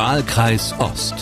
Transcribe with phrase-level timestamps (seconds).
[0.00, 1.14] Wahlkreis Ost.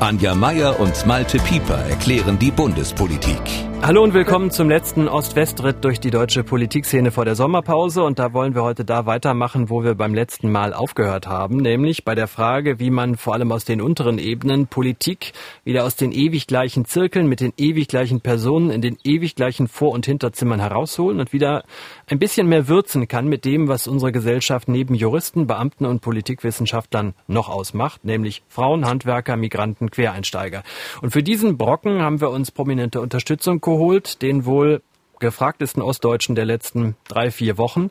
[0.00, 3.40] Anja Meier und Malte Pieper erklären die Bundespolitik.
[3.80, 8.02] Hallo und willkommen zum letzten Ost-West-Ritt durch die deutsche Politikszene vor der Sommerpause.
[8.02, 12.04] Und da wollen wir heute da weitermachen, wo wir beim letzten Mal aufgehört haben, nämlich
[12.04, 15.32] bei der Frage, wie man vor allem aus den unteren Ebenen Politik
[15.64, 19.68] wieder aus den ewig gleichen Zirkeln mit den ewig gleichen Personen in den ewig gleichen
[19.68, 21.64] Vor- und Hinterzimmern herausholen und wieder
[22.08, 27.14] ein bisschen mehr würzen kann mit dem, was unsere Gesellschaft neben Juristen, Beamten und Politikwissenschaftlern
[27.26, 30.62] noch ausmacht, nämlich Frauen, Handwerker, Migranten, Quereinsteiger.
[31.00, 34.82] Und für diesen Brocken haben wir uns prominente Unterstützung geholt, den wohl
[35.20, 37.90] gefragtesten Ostdeutschen der letzten drei, vier Wochen.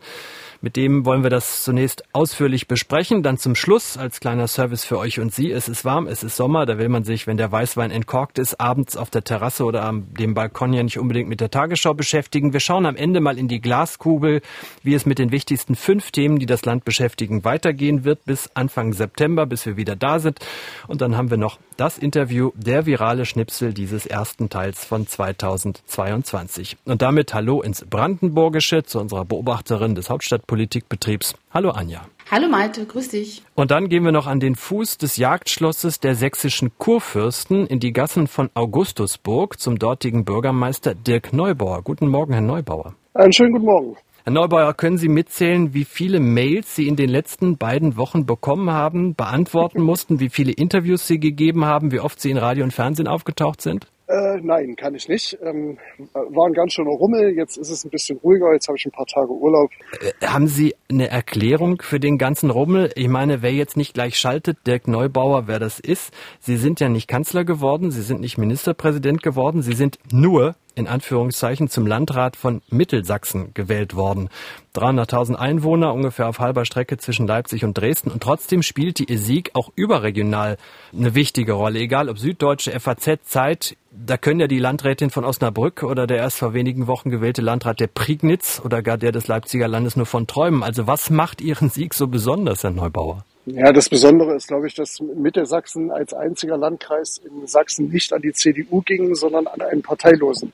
[0.62, 3.24] Mit dem wollen wir das zunächst ausführlich besprechen.
[3.24, 5.52] Dann zum Schluss als kleiner Service für euch und Sie.
[5.52, 6.66] Es ist warm, es ist Sommer.
[6.66, 10.14] Da will man sich, wenn der Weißwein entkorkt ist, abends auf der Terrasse oder am
[10.14, 12.54] dem Balkon ja nicht unbedingt mit der Tagesschau beschäftigen.
[12.54, 14.42] Wir schauen am Ende mal in die Glaskugel,
[14.84, 18.94] wie es mit den wichtigsten fünf Themen, die das Land beschäftigen, weitergehen wird bis Anfang
[18.94, 20.40] September, bis wir wieder da sind.
[20.88, 26.78] Und dann haben wir noch das Interview, der virale Schnipsel dieses ersten Teils von 2022.
[26.86, 30.10] Und damit Hallo ins Brandenburgische zu unserer Beobachterin des
[30.48, 31.36] Hauptstadtpolitikbetriebs.
[31.52, 32.06] Hallo Anja.
[32.32, 33.44] Hallo Malte, grüß dich.
[33.56, 37.94] Und dann gehen wir noch an den Fuß des Jagdschlosses der sächsischen Kurfürsten in die
[37.94, 41.84] Gassen von Augustusburg zum dortigen Bürgermeister Dirk Neubauer.
[41.84, 42.96] Guten Morgen, Herr Neubauer.
[43.14, 43.98] Einen schönen guten Morgen.
[44.24, 48.72] Herr Neubauer, können Sie mitzählen, wie viele Mails Sie in den letzten beiden Wochen bekommen
[48.72, 52.72] haben, beantworten mussten, wie viele Interviews Sie gegeben haben, wie oft Sie in Radio und
[52.72, 53.88] Fernsehen aufgetaucht sind?
[54.08, 55.38] Äh, nein, kann ich nicht.
[55.42, 55.78] Ähm,
[56.14, 57.36] war ein ganz schöner Rummel.
[57.36, 58.54] Jetzt ist es ein bisschen ruhiger.
[58.54, 59.70] Jetzt habe ich ein paar Tage Urlaub.
[60.00, 62.92] Äh, haben Sie eine Erklärung für den ganzen Rummel?
[62.96, 66.14] Ich meine, wer jetzt nicht gleich schaltet, Dirk Neubauer, wer das ist.
[66.40, 67.92] Sie sind ja nicht Kanzler geworden.
[67.92, 69.62] Sie sind nicht Ministerpräsident geworden.
[69.62, 74.30] Sie sind nur in Anführungszeichen zum Landrat von Mittelsachsen gewählt worden.
[74.76, 78.12] 300.000 Einwohner, ungefähr auf halber Strecke zwischen Leipzig und Dresden.
[78.12, 80.58] Und trotzdem spielte ihr Sieg auch überregional
[80.94, 81.80] eine wichtige Rolle.
[81.80, 86.38] Egal ob Süddeutsche, FAZ, Zeit, da können ja die Landrätin von Osnabrück oder der erst
[86.38, 90.28] vor wenigen Wochen gewählte Landrat der Prignitz oder gar der des Leipziger Landes nur von
[90.28, 90.62] träumen.
[90.62, 93.26] Also was macht Ihren Sieg so besonders, Herr Neubauer?
[93.50, 98.22] Ja, das Besondere ist, glaube ich, dass Mittelsachsen als einziger Landkreis in Sachsen nicht an
[98.22, 100.52] die CDU ging, sondern an einen Parteilosen.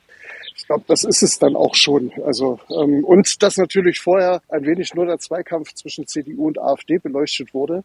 [0.64, 2.10] Ich glaube, das ist es dann auch schon.
[2.24, 6.96] Also ähm, und dass natürlich vorher ein wenig nur der Zweikampf zwischen CDU und AfD
[6.96, 7.84] beleuchtet wurde.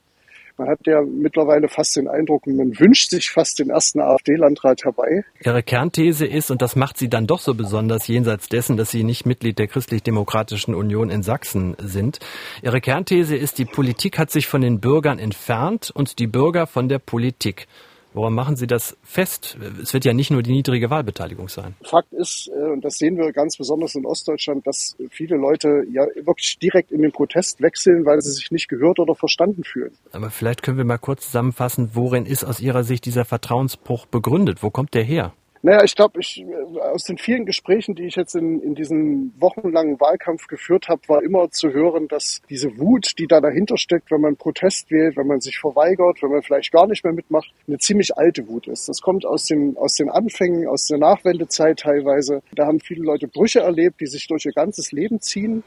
[0.57, 5.25] Man hat ja mittlerweile fast den Eindruck, man wünscht sich fast den ersten AfD-Landrat herbei.
[5.43, 9.03] Ihre Kernthese ist, und das macht Sie dann doch so besonders jenseits dessen, dass Sie
[9.03, 12.19] nicht Mitglied der Christlich-Demokratischen Union in Sachsen sind.
[12.61, 16.87] Ihre Kernthese ist, die Politik hat sich von den Bürgern entfernt und die Bürger von
[16.87, 17.67] der Politik.
[18.13, 19.57] Woran machen Sie das fest?
[19.81, 21.75] Es wird ja nicht nur die niedrige Wahlbeteiligung sein.
[21.83, 26.05] Fakt ist, äh, und das sehen wir ganz besonders in Ostdeutschland, dass viele Leute ja
[26.23, 29.91] wirklich direkt in den Protest wechseln, weil sie sich nicht gehört oder verstanden fühlen.
[30.11, 34.63] Aber vielleicht können wir mal kurz zusammenfassen, worin ist aus Ihrer Sicht dieser Vertrauensbruch begründet?
[34.63, 35.33] Wo kommt der her?
[35.61, 36.45] Naja, ich glaube, ich,
[36.81, 41.21] aus den vielen Gesprächen, die ich jetzt in, in diesem wochenlangen Wahlkampf geführt habe, war
[41.21, 45.27] immer zu hören, dass diese Wut, die da dahinter steckt, wenn man Protest wählt, wenn
[45.27, 48.87] man sich verweigert, wenn man vielleicht gar nicht mehr mitmacht, eine ziemlich alte Wut ist.
[48.87, 52.41] Das kommt aus den, aus den Anfängen, aus der Nachwendezeit teilweise.
[52.55, 55.63] Da haben viele Leute Brüche erlebt, die sich durch ihr ganzes Leben ziehen.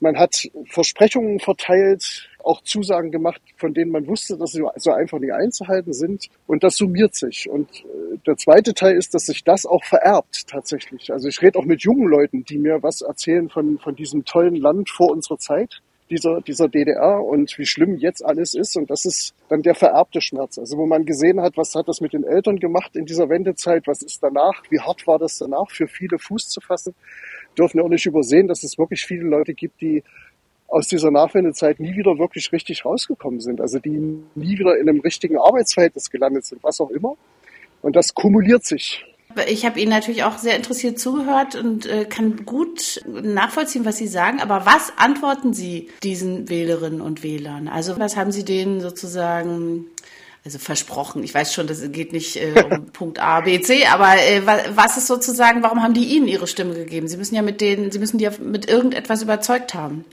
[0.00, 5.18] Man hat Versprechungen verteilt, auch Zusagen gemacht, von denen man wusste, dass sie so einfach
[5.18, 6.28] nicht einzuhalten sind.
[6.46, 7.48] Und das summiert sich.
[7.50, 11.12] Und äh, der zweite Teil ist, dass sich das auch vererbt tatsächlich.
[11.12, 14.56] Also ich rede auch mit jungen Leuten, die mir was erzählen von, von diesem tollen
[14.56, 18.76] Land vor unserer Zeit dieser, dieser DDR und wie schlimm jetzt alles ist.
[18.76, 20.56] Und das ist dann der vererbte Schmerz.
[20.56, 23.88] Also wo man gesehen hat, was hat das mit den Eltern gemacht in dieser Wendezeit,
[23.88, 26.94] was ist danach, wie hart war das danach für viele Fuß zu fassen
[27.56, 30.02] dürfen auch nicht übersehen, dass es wirklich viele Leute gibt, die
[30.68, 33.60] aus dieser Nachwendezeit nie wieder wirklich richtig rausgekommen sind.
[33.60, 33.90] Also die
[34.34, 37.16] nie wieder in einem richtigen Arbeitsverhältnis gelandet sind, was auch immer.
[37.82, 39.04] Und das kumuliert sich.
[39.48, 44.06] Ich habe Ihnen natürlich auch sehr interessiert zugehört und äh, kann gut nachvollziehen, was Sie
[44.06, 44.40] sagen.
[44.40, 47.68] Aber was antworten Sie diesen Wählerinnen und Wählern?
[47.68, 49.86] Also was haben Sie denen sozusagen
[50.46, 51.24] also versprochen.
[51.24, 54.42] Ich weiß schon, das geht nicht äh, um Punkt A, B, C, aber äh,
[54.76, 57.08] was ist sozusagen, warum haben die Ihnen Ihre Stimme gegeben?
[57.08, 60.04] Sie müssen ja mit denen, Sie müssen die ja mit irgendetwas überzeugt haben.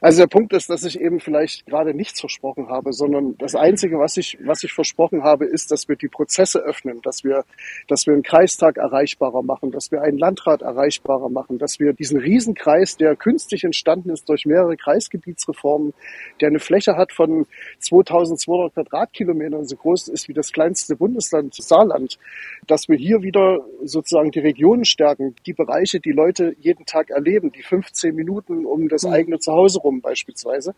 [0.00, 3.98] Also der Punkt ist, dass ich eben vielleicht gerade nichts versprochen habe, sondern das Einzige,
[3.98, 7.44] was ich, was ich versprochen habe, ist, dass wir die Prozesse öffnen, dass wir,
[7.86, 12.18] dass wir einen Kreistag erreichbarer machen, dass wir einen Landrat erreichbarer machen, dass wir diesen
[12.18, 15.92] Riesenkreis, der künstlich entstanden ist durch mehrere Kreisgebietsreformen,
[16.40, 17.46] der eine Fläche hat von
[17.80, 22.18] 2200 Quadratkilometern, so groß ist wie das kleinste Bundesland Saarland,
[22.66, 27.52] dass wir hier wieder sozusagen die Regionen stärken, die Bereiche, die Leute jeden Tag erleben,
[27.52, 29.12] die 15 Minuten um das hm.
[29.12, 30.74] eigene Zuhause rum Forum beispielsweise.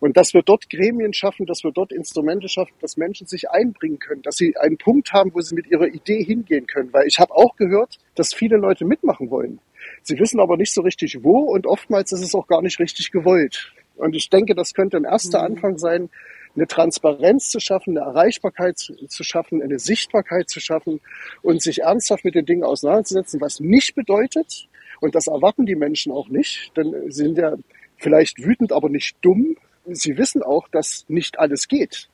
[0.00, 3.98] Und dass wir dort Gremien schaffen, dass wir dort Instrumente schaffen, dass Menschen sich einbringen
[3.98, 6.92] können, dass sie einen Punkt haben, wo sie mit ihrer Idee hingehen können.
[6.92, 9.58] Weil ich habe auch gehört, dass viele Leute mitmachen wollen.
[10.02, 13.10] Sie wissen aber nicht so richtig wo und oftmals ist es auch gar nicht richtig
[13.10, 13.72] gewollt.
[13.96, 15.56] Und ich denke, das könnte ein erster mhm.
[15.56, 16.08] Anfang sein,
[16.56, 21.00] eine Transparenz zu schaffen, eine Erreichbarkeit zu schaffen, eine Sichtbarkeit zu schaffen
[21.42, 24.68] und sich ernsthaft mit den Dingen auseinanderzusetzen, was nicht bedeutet,
[25.00, 27.56] und das erwarten die Menschen auch nicht, denn sie sind ja
[28.04, 29.56] vielleicht wütend, aber nicht dumm.
[29.86, 32.08] Sie wissen auch, dass nicht alles geht.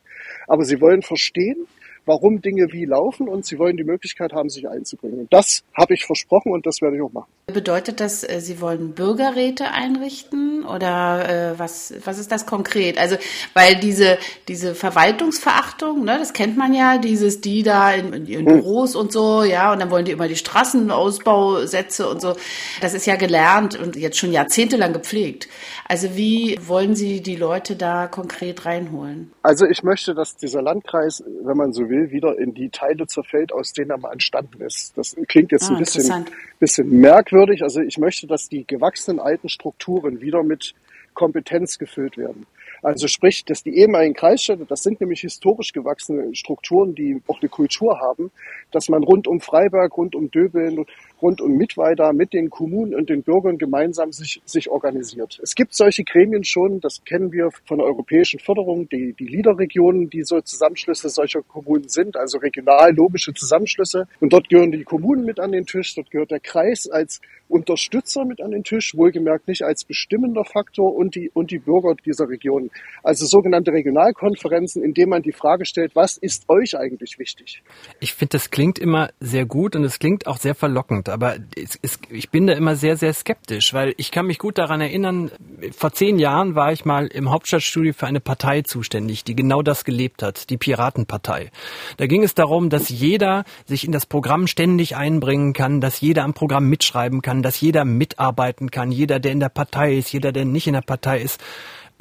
[0.47, 1.67] Aber sie wollen verstehen,
[2.05, 5.19] warum Dinge wie laufen und sie wollen die Möglichkeit haben, sich einzubringen.
[5.19, 7.31] Und das habe ich versprochen und das werde ich auch machen.
[7.47, 12.97] Bedeutet das, äh, Sie wollen Bürgerräte einrichten oder äh, was, was ist das konkret?
[12.97, 13.17] Also,
[13.53, 14.17] weil diese,
[14.47, 18.61] diese Verwaltungsverachtung, ne, das kennt man ja, dieses, die da in, in ihren hm.
[18.61, 22.35] Büros und so, ja, und dann wollen die immer die Straßenausbausätze und so.
[22.79, 25.49] Das ist ja gelernt und jetzt schon jahrzehntelang gepflegt.
[25.87, 29.33] Also, wie wollen Sie die Leute da konkret reinholen?
[29.41, 33.53] Also, ich möchte, dass dieser Landkreis, wenn man so will, wieder in die Teile zerfällt,
[33.53, 34.97] aus denen er mal entstanden ist.
[34.97, 36.25] Das klingt jetzt ah, ein bisschen,
[36.59, 37.61] bisschen merkwürdig.
[37.61, 40.73] Also ich möchte, dass die gewachsenen alten Strukturen wieder mit
[41.13, 42.47] Kompetenz gefüllt werden.
[42.81, 47.49] Also sprich, dass die ehemaligen Kreisstädte, das sind nämlich historisch gewachsene Strukturen, die auch eine
[47.49, 48.31] Kultur haben,
[48.71, 50.85] dass man rund um Freiberg, rund um Döbeln,
[51.21, 55.39] rund um Mittweida mit den Kommunen und den Bürgern gemeinsam sich, sich organisiert.
[55.41, 60.09] Es gibt solche Gremien schon, das kennen wir von der europäischen Förderung, die, die LIDER-Regionen,
[60.09, 64.07] die so Zusammenschlüsse solcher Kommunen sind, also regional logische Zusammenschlüsse.
[64.19, 67.21] Und dort gehören die Kommunen mit an den Tisch, dort gehört der Kreis als
[67.51, 71.95] Unterstützer mit an den Tisch, wohlgemerkt nicht als bestimmender Faktor und die, und die Bürger
[71.95, 72.71] dieser Region.
[73.03, 77.61] Also sogenannte Regionalkonferenzen, in denen man die Frage stellt, was ist euch eigentlich wichtig?
[77.99, 81.77] Ich finde, das klingt immer sehr gut und es klingt auch sehr verlockend, aber es,
[81.81, 85.31] es, ich bin da immer sehr, sehr skeptisch, weil ich kann mich gut daran erinnern,
[85.77, 89.85] vor zehn Jahren war ich mal im Hauptstadtstudio für eine Partei zuständig, die genau das
[89.85, 91.51] gelebt hat, die Piratenpartei.
[91.97, 96.23] Da ging es darum, dass jeder sich in das Programm ständig einbringen kann, dass jeder
[96.23, 100.31] am Programm mitschreiben kann, dass jeder mitarbeiten kann, jeder, der in der Partei ist, jeder,
[100.31, 101.39] der nicht in der Partei ist.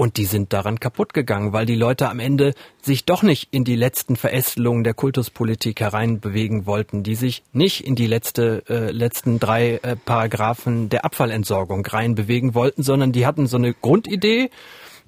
[0.01, 3.65] Und die sind daran kaputt gegangen, weil die Leute am Ende sich doch nicht in
[3.65, 9.39] die letzten Verästelungen der Kultuspolitik hereinbewegen wollten, die sich nicht in die letzte, äh, letzten
[9.39, 14.49] drei äh, Paragraphen der Abfallentsorgung reinbewegen wollten, sondern die hatten so eine Grundidee,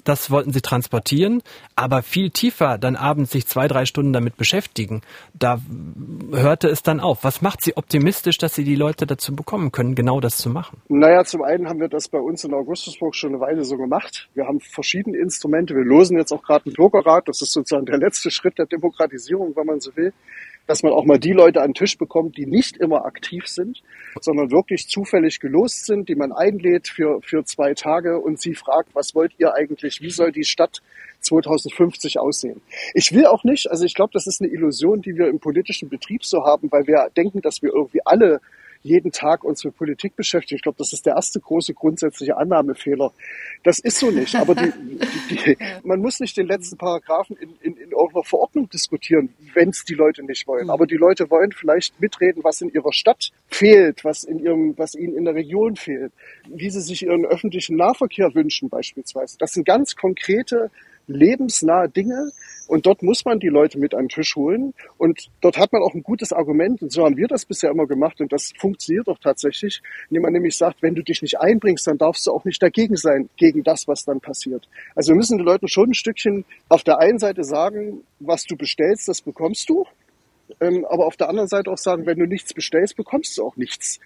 [0.04, 1.42] das wollten sie transportieren,
[1.76, 5.02] aber viel tiefer dann abends sich zwei, drei Stunden damit beschäftigen,
[5.34, 5.60] da
[6.32, 7.24] hörte es dann auf.
[7.24, 10.80] Was macht Sie optimistisch, dass Sie die Leute dazu bekommen können, genau das zu machen?
[10.88, 14.28] Naja, zum einen haben wir das bei uns in Augustusburg schon eine Weile so gemacht.
[14.34, 15.74] Wir haben verschiedene Instrumente.
[15.74, 17.28] Wir losen jetzt auch gerade einen Bürgerrat.
[17.28, 20.12] Das ist sozusagen der letzte Schritt der Demokratisierung, wenn man so will
[20.66, 23.82] dass man auch mal die Leute an den Tisch bekommt, die nicht immer aktiv sind,
[24.20, 28.94] sondern wirklich zufällig gelost sind, die man einlädt für, für zwei Tage und sie fragt,
[28.94, 30.80] was wollt ihr eigentlich, wie soll die Stadt
[31.20, 32.60] 2050 aussehen.
[32.94, 35.88] Ich will auch nicht, also ich glaube, das ist eine Illusion, die wir im politischen
[35.88, 38.40] Betrieb so haben, weil wir denken, dass wir irgendwie alle
[38.82, 40.56] jeden Tag uns mit Politik beschäftigen.
[40.56, 43.12] Ich glaube, das ist der erste große grundsätzliche Annahmefehler.
[43.62, 44.34] Das ist so nicht.
[44.34, 44.72] Aber die,
[45.30, 49.70] die, die, man muss nicht den letzten Paragraphen in, in, in irgendeiner Verordnung diskutieren, wenn
[49.70, 50.70] es die Leute nicht wollen.
[50.70, 54.94] Aber die Leute wollen vielleicht mitreden, was in ihrer Stadt fehlt, was in ihrem, was
[54.94, 56.12] ihnen in der Region fehlt,
[56.48, 59.38] wie sie sich ihren öffentlichen Nahverkehr wünschen beispielsweise.
[59.38, 60.70] Das sind ganz konkrete
[61.06, 62.30] lebensnahe Dinge.
[62.68, 64.72] Und dort muss man die Leute mit an den Tisch holen.
[64.98, 66.82] Und dort hat man auch ein gutes Argument.
[66.82, 68.20] Und so haben wir das bisher immer gemacht.
[68.20, 71.98] Und das funktioniert auch tatsächlich, indem man nämlich sagt, wenn du dich nicht einbringst, dann
[71.98, 74.68] darfst du auch nicht dagegen sein, gegen das, was dann passiert.
[74.94, 78.56] Also wir müssen den Leuten schon ein Stückchen auf der einen Seite sagen, was du
[78.56, 79.84] bestellst, das bekommst du
[80.60, 83.56] ähm, aber auf der anderen Seite auch sagen, wenn du nichts bestellst, bekommst du auch
[83.56, 84.00] nichts.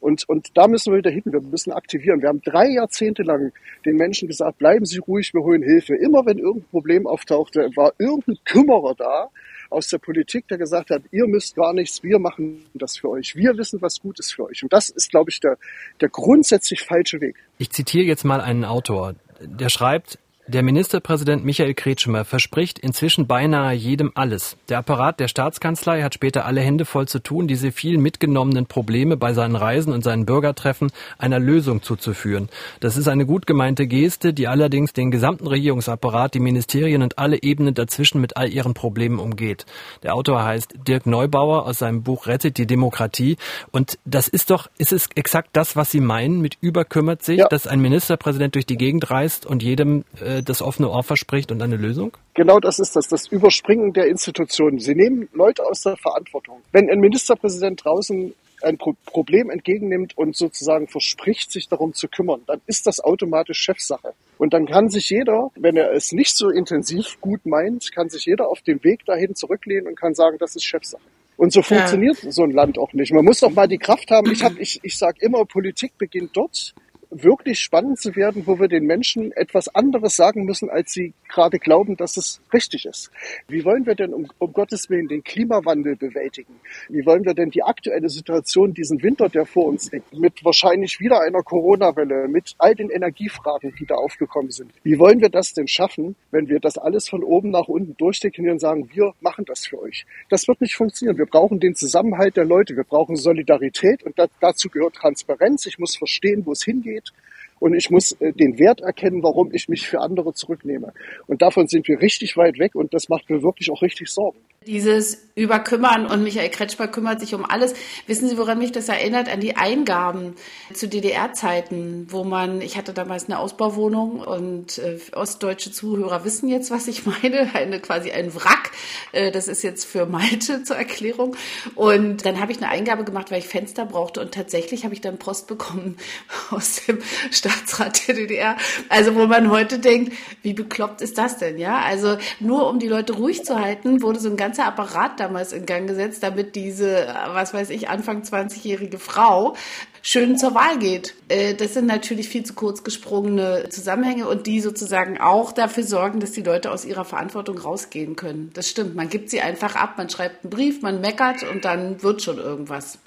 [0.00, 1.22] Und, und da müssen wir wieder hin.
[1.26, 2.22] Wir müssen aktivieren.
[2.22, 3.52] Wir haben drei Jahrzehnte lang
[3.84, 5.94] den Menschen gesagt, bleiben Sie ruhig, wir holen Hilfe.
[5.94, 9.30] Immer wenn irgendein Problem auftauchte, war irgendein Kümmerer da
[9.70, 13.36] aus der Politik, der gesagt hat, ihr müsst gar nichts, wir machen das für euch.
[13.36, 14.62] Wir wissen, was gut ist für euch.
[14.62, 15.58] Und das ist, glaube ich, der,
[16.00, 17.36] der grundsätzlich falsche Weg.
[17.58, 23.74] Ich zitiere jetzt mal einen Autor, der schreibt, der Ministerpräsident Michael Kretschmer verspricht inzwischen beinahe
[23.74, 24.56] jedem alles.
[24.70, 29.18] Der Apparat der Staatskanzlei hat später alle Hände voll zu tun, diese viel mitgenommenen Probleme
[29.18, 32.48] bei seinen Reisen und seinen Bürgertreffen einer Lösung zuzuführen.
[32.80, 37.42] Das ist eine gut gemeinte Geste, die allerdings den gesamten Regierungsapparat, die Ministerien und alle
[37.42, 39.66] Ebenen dazwischen mit all ihren Problemen umgeht.
[40.02, 43.36] Der Autor heißt Dirk Neubauer aus seinem Buch Rettet die Demokratie.
[43.70, 47.48] Und das ist doch, ist es exakt das, was Sie meinen mit überkümmert sich, ja.
[47.48, 51.62] dass ein Ministerpräsident durch die Gegend reist und jedem äh, das offene Ohr verspricht und
[51.62, 52.16] eine Lösung?
[52.34, 54.78] Genau das ist das, das Überspringen der Institutionen.
[54.78, 56.60] Sie nehmen Leute aus der Verantwortung.
[56.72, 62.42] Wenn ein Ministerpräsident draußen ein Pro Problem entgegennimmt und sozusagen verspricht, sich darum zu kümmern,
[62.46, 64.14] dann ist das automatisch Chefsache.
[64.36, 68.26] Und dann kann sich jeder, wenn er es nicht so intensiv gut meint, kann sich
[68.26, 71.02] jeder auf dem Weg dahin zurücklehnen und kann sagen, das ist Chefsache.
[71.36, 72.32] Und so funktioniert ja.
[72.32, 73.12] so ein Land auch nicht.
[73.12, 74.30] Man muss doch mal die Kraft haben.
[74.32, 76.74] Ich, hab, ich, ich sage immer, Politik beginnt dort,
[77.10, 81.58] wirklich spannend zu werden, wo wir den Menschen etwas anderes sagen müssen, als sie gerade
[81.58, 83.10] glauben, dass es richtig ist.
[83.48, 86.60] Wie wollen wir denn um, um, Gottes Willen den Klimawandel bewältigen?
[86.88, 91.00] Wie wollen wir denn die aktuelle Situation, diesen Winter, der vor uns liegt, mit wahrscheinlich
[91.00, 95.54] wieder einer Corona-Welle, mit all den Energiefragen, die da aufgekommen sind, wie wollen wir das
[95.54, 99.44] denn schaffen, wenn wir das alles von oben nach unten durchdeklinieren und sagen, wir machen
[99.46, 100.06] das für euch?
[100.28, 101.18] Das wird nicht funktionieren.
[101.18, 102.76] Wir brauchen den Zusammenhalt der Leute.
[102.76, 105.66] Wir brauchen Solidarität und da, dazu gehört Transparenz.
[105.66, 107.12] Ich muss verstehen, wo es hingeht geht.
[107.60, 110.92] Und ich muss äh, den Wert erkennen, warum ich mich für andere zurücknehme.
[111.26, 114.38] Und davon sind wir richtig weit weg und das macht mir wirklich auch richtig Sorgen.
[114.66, 117.72] Dieses Überkümmern und Michael Kretschmer kümmert sich um alles.
[118.08, 119.28] Wissen Sie, woran mich das erinnert?
[119.28, 120.34] An die Eingaben
[120.74, 126.72] zu DDR-Zeiten, wo man, ich hatte damals eine Ausbauwohnung und äh, ostdeutsche Zuhörer wissen jetzt,
[126.72, 127.54] was ich meine.
[127.54, 128.72] Eine, quasi ein Wrack.
[129.12, 131.36] Äh, das ist jetzt für Malte zur Erklärung.
[131.76, 135.00] Und dann habe ich eine Eingabe gemacht, weil ich Fenster brauchte und tatsächlich habe ich
[135.00, 135.96] dann Post bekommen
[136.50, 136.98] aus dem
[137.30, 138.56] Staatsrat der DDR.
[138.88, 140.12] Also wo man heute denkt,
[140.42, 141.58] wie bekloppt ist das denn?
[141.58, 145.52] Ja, also nur um die Leute ruhig zu halten, wurde so ein ganzer Apparat damals
[145.52, 149.54] in Gang gesetzt, damit diese, was weiß ich, Anfang 20-jährige Frau
[150.00, 151.14] schön zur Wahl geht.
[151.28, 156.20] Äh, das sind natürlich viel zu kurz gesprungene Zusammenhänge und die sozusagen auch dafür sorgen,
[156.20, 158.50] dass die Leute aus ihrer Verantwortung rausgehen können.
[158.54, 158.94] Das stimmt.
[158.94, 162.38] Man gibt sie einfach ab, man schreibt einen Brief, man meckert und dann wird schon
[162.38, 162.98] irgendwas.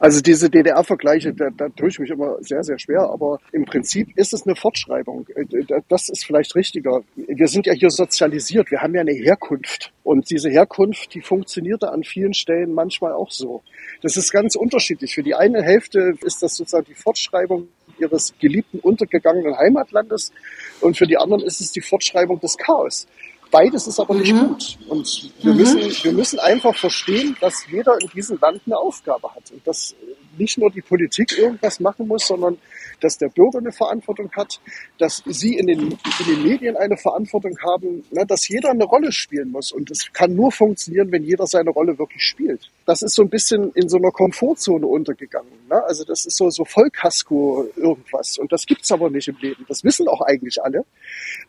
[0.00, 4.16] Also diese DDR-Vergleiche, da, da tue ich mich immer sehr, sehr schwer, aber im Prinzip
[4.16, 5.26] ist es eine Fortschreibung.
[5.34, 5.44] Äh,
[5.88, 7.02] das ist vielleicht richtiger.
[7.16, 9.92] Wir sind ja hier sozialisiert, wir haben ja eine Herkunft.
[10.02, 13.62] Und diese Herkunft, die funktionierte an vielen Stellen manchmal auch so.
[14.02, 15.14] Das ist ganz unterschiedlich.
[15.14, 17.68] Für die eine Hälfte ist das sozusagen die Fortschreibung
[17.98, 20.32] ihres geliebten, untergegangenen Heimatlandes
[20.80, 23.06] und für die anderen ist es die Fortschreibung des Chaos.
[23.54, 24.48] Beides ist aber nicht mhm.
[24.48, 24.78] gut.
[24.88, 25.58] Und wir, mhm.
[25.58, 29.52] müssen, wir müssen einfach verstehen, dass jeder in diesem Land eine Aufgabe hat.
[29.52, 29.94] Und dass
[30.36, 32.58] nicht nur die Politik irgendwas machen muss, sondern
[33.00, 34.60] dass der Bürger eine Verantwortung hat,
[34.98, 39.12] dass Sie in den, in den Medien eine Verantwortung haben, ne, dass jeder eine Rolle
[39.12, 39.70] spielen muss.
[39.70, 42.72] Und es kann nur funktionieren, wenn jeder seine Rolle wirklich spielt.
[42.86, 45.48] Das ist so ein bisschen in so einer Komfortzone untergegangen.
[45.70, 45.82] Ne?
[45.84, 48.36] Also das ist so, so Vollkasko irgendwas.
[48.38, 49.64] Und das gibt's aber nicht im Leben.
[49.68, 50.84] Das wissen auch eigentlich alle.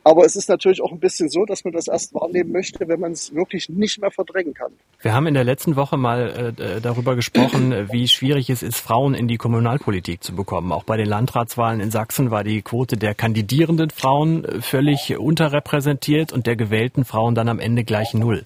[0.03, 2.99] Aber es ist natürlich auch ein bisschen so, dass man das erst wahrnehmen möchte, wenn
[2.99, 4.71] man es wirklich nicht mehr verdrängen kann.
[5.01, 9.13] Wir haben in der letzten Woche mal äh, darüber gesprochen, wie schwierig es ist, Frauen
[9.13, 10.71] in die Kommunalpolitik zu bekommen.
[10.71, 16.31] Auch bei den Landratswahlen in Sachsen war die Quote der kandidierenden Frauen äh, völlig unterrepräsentiert
[16.31, 18.45] und der gewählten Frauen dann am Ende gleich null.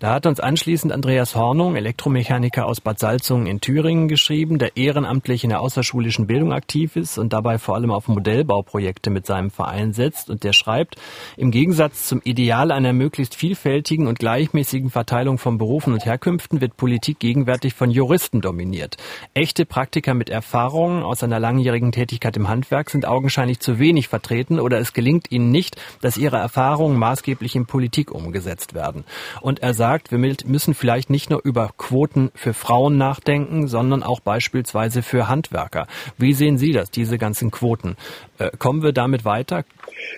[0.00, 5.44] Da hat uns anschließend Andreas Hornung, Elektromechaniker aus Bad Salzungen in Thüringen, geschrieben, der ehrenamtlich
[5.44, 9.92] in der außerschulischen Bildung aktiv ist und dabei vor allem auf Modellbauprojekte mit seinem Verein
[9.92, 10.30] setzt.
[10.30, 10.96] Und der schreibt,
[11.36, 16.76] im Gegensatz zum Ideal einer möglichst vielfältigen und gleichmäßigen Verteilung von Berufen und Herkünften wird
[16.76, 18.96] Politik gegenwärtig von Juristen dominiert.
[19.34, 24.60] Echte Praktiker mit Erfahrungen aus einer langjährigen Tätigkeit im Handwerk sind augenscheinlich zu wenig vertreten
[24.60, 29.04] oder es gelingt ihnen nicht, dass ihre Erfahrungen maßgeblich in Politik umgesetzt werden.
[29.40, 34.20] Und er sagt, wir müssen vielleicht nicht nur über Quoten für Frauen nachdenken, sondern auch
[34.20, 35.86] beispielsweise für Handwerker.
[36.18, 37.96] Wie sehen Sie das, diese ganzen Quoten?
[38.38, 39.64] Äh, kommen wir damit weiter?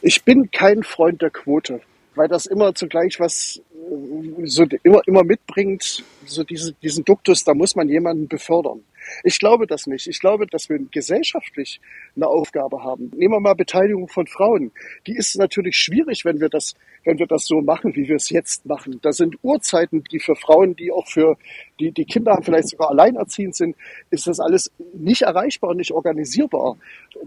[0.02, 1.80] Ich bin kein Freund der Quote,
[2.14, 7.54] weil das immer zugleich was äh, so immer, immer mitbringt, so diese, diesen Duktus, da
[7.54, 8.80] muss man jemanden befördern.
[9.22, 10.06] Ich glaube das nicht.
[10.06, 11.80] Ich glaube, dass wir gesellschaftlich
[12.16, 13.10] eine Aufgabe haben.
[13.14, 14.72] Nehmen wir mal Beteiligung von Frauen.
[15.06, 18.30] Die ist natürlich schwierig, wenn wir das, wenn wir das so machen, wie wir es
[18.30, 18.98] jetzt machen.
[19.02, 21.36] Da sind Uhrzeiten, die für Frauen, die auch für
[21.80, 23.76] die, die Kinder vielleicht sogar alleinerziehend sind,
[24.10, 26.76] ist das alles nicht erreichbar und nicht organisierbar.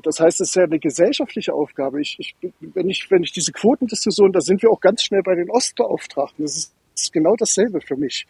[0.03, 2.01] Das heißt, es ist ja eine gesellschaftliche Aufgabe.
[2.01, 5.35] Ich, ich, wenn ich, wenn ich diese Quotendiskussion, da sind wir auch ganz schnell bei
[5.35, 6.43] den Ostbeauftragten.
[6.45, 8.25] Das ist ist genau dasselbe für mich.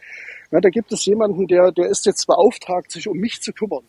[0.52, 3.84] Ja, da gibt es jemanden, der, der ist jetzt beauftragt, sich um mich zu kümmern.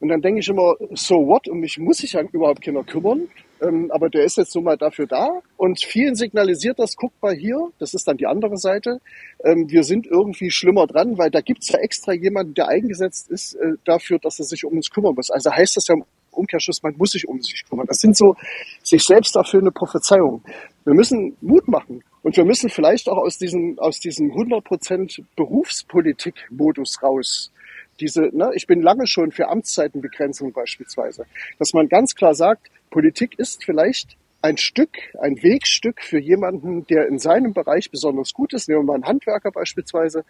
[0.00, 1.48] Und dann denke ich immer, so what?
[1.48, 3.28] Um mich muss sich ja überhaupt keiner kümmern.
[3.62, 5.40] Ähm, aber der ist jetzt nun mal dafür da.
[5.56, 8.98] Und vielen signalisiert das, guck mal hier, das ist dann die andere Seite.
[9.42, 13.54] Ähm, wir sind irgendwie schlimmer dran, weil da gibt's ja extra jemanden, der eingesetzt ist
[13.54, 15.30] äh, dafür, dass er sich um uns kümmern muss.
[15.30, 17.86] Also heißt das ja im Umkehrschluss, man muss sich um sich kümmern.
[17.86, 18.34] Das sind so
[18.82, 20.42] sich selbst dafür eine Prophezeiung.
[20.84, 22.02] Wir müssen Mut machen.
[22.24, 27.52] Und wir müssen vielleicht auch aus diesem, aus diesem 100% Berufspolitik-Modus raus.
[28.00, 31.26] Diese, ne, ich bin lange schon für Amtszeitenbegrenzung beispielsweise.
[31.58, 37.08] Dass man ganz klar sagt, Politik ist vielleicht ein Stück, ein Wegstück für jemanden, der
[37.08, 40.24] in seinem Bereich besonders gut ist, nehmen wir mal einen Handwerker beispielsweise,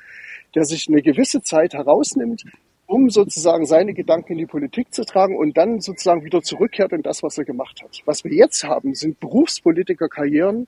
[0.56, 2.44] der sich eine gewisse Zeit herausnimmt,
[2.86, 7.02] um sozusagen seine Gedanken in die Politik zu tragen und dann sozusagen wieder zurückkehrt in
[7.02, 8.02] das, was er gemacht hat.
[8.04, 10.66] Was wir jetzt haben, sind Berufspolitikerkarrieren,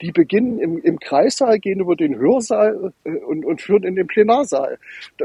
[0.00, 4.06] die beginnen im, im Kreissaal, gehen über den Hörsaal äh, und, und führen in den
[4.06, 4.78] Plenarsaal.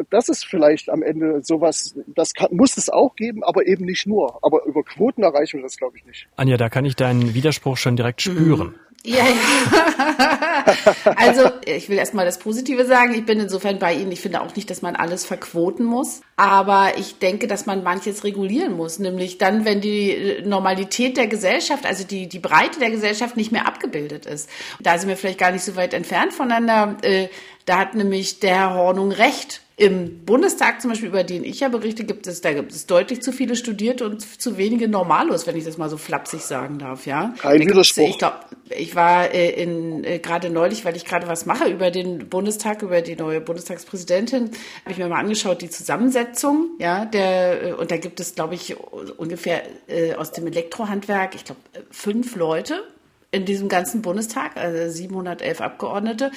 [0.09, 4.07] Das ist vielleicht am Ende sowas, das kann, muss es auch geben, aber eben nicht
[4.07, 4.39] nur.
[4.43, 6.27] Aber über Quoten erreichen wir das, glaube ich, nicht.
[6.35, 8.67] Anja, da kann ich deinen Widerspruch schon direkt spüren.
[8.67, 8.75] Mhm.
[9.03, 10.75] Ja, ja.
[11.15, 13.15] also ich will erstmal das Positive sagen.
[13.15, 14.11] Ich bin insofern bei Ihnen.
[14.11, 16.21] Ich finde auch nicht, dass man alles verquoten muss.
[16.41, 18.97] Aber ich denke, dass man manches regulieren muss.
[18.97, 23.67] Nämlich dann, wenn die Normalität der Gesellschaft, also die, die Breite der Gesellschaft nicht mehr
[23.67, 24.49] abgebildet ist.
[24.79, 26.97] Da sind wir vielleicht gar nicht so weit entfernt voneinander.
[27.03, 27.27] Äh,
[27.65, 31.67] da hat nämlich der Herr Hornung recht im Bundestag zum Beispiel, über den ich ja
[31.67, 35.55] berichte, gibt es, da gibt es deutlich zu viele Studierte und zu wenige Normalos, wenn
[35.55, 37.33] ich das mal so flapsig sagen darf, ja.
[37.41, 38.07] Kein Widerspruch.
[38.07, 38.37] Ich glaube,
[38.69, 42.83] ich war äh, in, äh, gerade neulich, weil ich gerade was mache über den Bundestag,
[42.83, 44.51] über die neue Bundestagspräsidentin,
[44.83, 46.30] habe ich mir mal angeschaut, die Zusammensetzung,
[46.79, 48.75] ja, der, äh, und da gibt es, glaube ich,
[49.17, 51.61] ungefähr äh, aus dem Elektrohandwerk, ich glaube,
[51.91, 52.83] fünf Leute,
[53.31, 56.31] in diesem ganzen Bundestag, also 711 Abgeordnete.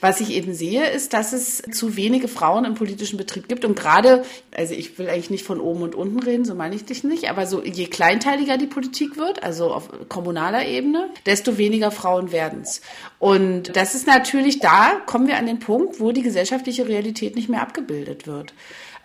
[0.00, 3.66] Was ich eben sehe, ist, dass es zu wenige Frauen im politischen Betrieb gibt.
[3.66, 4.24] Und gerade,
[4.56, 7.28] also ich will eigentlich nicht von oben und unten reden, so meine ich dich nicht,
[7.28, 12.62] aber so je kleinteiliger die Politik wird, also auf kommunaler Ebene, desto weniger Frauen werden
[12.62, 12.80] es.
[13.18, 17.50] Und das ist natürlich, da kommen wir an den Punkt, wo die gesellschaftliche Realität nicht
[17.50, 18.54] mehr abgebildet wird.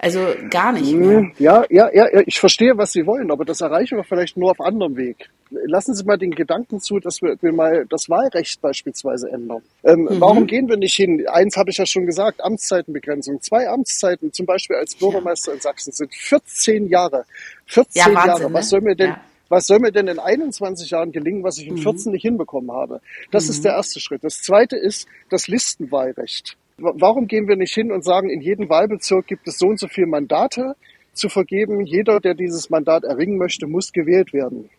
[0.04, 0.20] Also
[0.50, 1.32] gar nicht mehr.
[1.40, 4.60] Ja, ja, ja, ich verstehe, was Sie wollen, aber das erreichen wir vielleicht nur auf
[4.60, 5.30] anderem Weg.
[5.50, 9.62] Lassen Sie mal den Gedanken zu, dass wir, wir mal das Wahlrecht beispielsweise ändern.
[9.82, 10.20] Ähm, mhm.
[10.20, 11.26] Warum gehen wir nicht hin?
[11.32, 13.40] Eins habe ich ja schon gesagt, Amtszeitenbegrenzung.
[13.42, 15.56] Zwei Amtszeiten, zum Beispiel als Bürgermeister ja.
[15.56, 17.24] in Sachsen, sind 14 Jahre.
[17.68, 18.54] 14 ja, Wahnsinn, Jahre.
[18.54, 19.22] Was soll mir denn, ja.
[19.48, 22.14] was soll mir denn in 21 Jahren gelingen, was ich in 14 mhm.
[22.14, 23.00] nicht hinbekommen habe?
[23.32, 23.52] Das mhm.
[23.52, 24.26] ist der erste Schritt.
[24.26, 26.58] Das zweite ist das Listenwahlrecht.
[26.78, 29.88] Warum gehen wir nicht hin und sagen, in jedem Wahlbezirk gibt es so und so
[29.88, 30.76] viele Mandate
[31.14, 31.86] zu vergeben.
[31.86, 34.70] Jeder, der dieses Mandat erringen möchte, muss gewählt werden.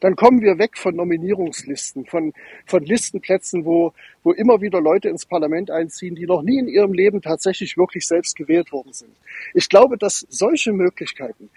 [0.00, 2.32] Dann kommen wir weg von Nominierungslisten, von,
[2.66, 6.92] von Listenplätzen, wo, wo immer wieder Leute ins Parlament einziehen, die noch nie in ihrem
[6.92, 9.12] Leben tatsächlich wirklich selbst gewählt worden sind.
[9.54, 11.48] Ich glaube, dass solche Möglichkeiten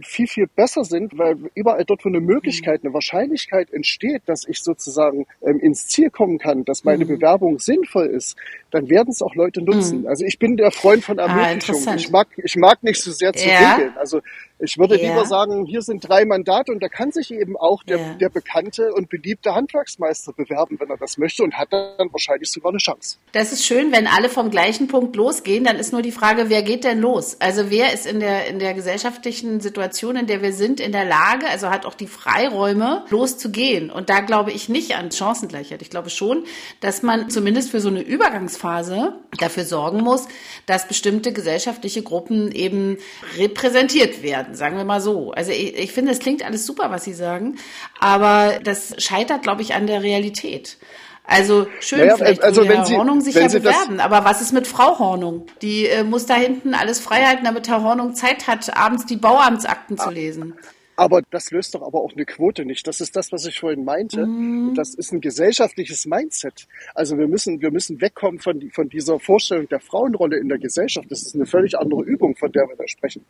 [0.00, 4.62] viel, viel besser sind, weil überall dort, wo eine Möglichkeit, eine Wahrscheinlichkeit entsteht, dass ich
[4.62, 7.08] sozusagen ähm, ins Ziel kommen kann, dass meine mhm.
[7.08, 8.36] Bewerbung sinnvoll ist,
[8.70, 10.02] dann werden es auch Leute nutzen.
[10.02, 10.06] Mhm.
[10.06, 11.82] Also ich bin der Freund von ah, Ermöglichung.
[11.86, 13.74] Ah, ich mag, ich mag nicht so sehr zu ja.
[13.74, 13.92] regeln.
[13.96, 14.20] Also
[14.62, 15.10] ich würde ja.
[15.10, 18.14] lieber sagen, hier sind drei Mandate und da kann sich eben auch der, ja.
[18.14, 22.70] der bekannte und beliebte Handwerksmeister bewerben, wenn er das möchte und hat dann wahrscheinlich sogar
[22.70, 23.18] eine Chance.
[23.32, 26.62] Das ist schön, wenn alle vom gleichen Punkt losgehen, dann ist nur die Frage, wer
[26.62, 27.36] geht denn los?
[27.40, 31.04] Also wer ist in der, in der gesellschaftlichen Situation, in der wir sind, in der
[31.04, 33.90] Lage, also hat auch die Freiräume, loszugehen.
[33.90, 35.82] Und da glaube ich nicht an Chancengleichheit.
[35.82, 36.44] Ich glaube schon,
[36.80, 40.28] dass man zumindest für so eine Übergangsphase dafür sorgen muss,
[40.66, 42.98] dass bestimmte gesellschaftliche Gruppen eben
[43.38, 45.32] repräsentiert werden werden, sagen wir mal so.
[45.32, 47.56] Also ich, ich finde, es klingt alles super, was Sie sagen,
[47.98, 50.78] aber das scheitert, glaube ich, an der Realität.
[51.24, 54.66] Also schön, naja, vielleicht also wenn Sie, Hornung sich ja bewerben, aber was ist mit
[54.66, 55.46] Frau Hornung?
[55.62, 59.96] Die äh, muss da hinten alles freihalten, damit Herr Hornung Zeit hat, abends die Bauamtsakten
[59.96, 60.54] zu lesen.
[60.96, 62.86] Aber das löst doch aber auch eine Quote nicht.
[62.86, 64.26] Das ist das, was ich vorhin meinte.
[64.26, 64.74] Mhm.
[64.74, 66.66] Das ist ein gesellschaftliches Mindset.
[66.94, 71.10] Also wir müssen, wir müssen wegkommen von, von dieser Vorstellung der Frauenrolle in der Gesellschaft.
[71.10, 73.24] Das ist eine völlig andere Übung, von der wir da sprechen.